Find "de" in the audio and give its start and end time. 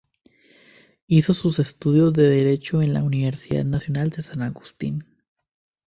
2.13-2.23, 4.09-4.23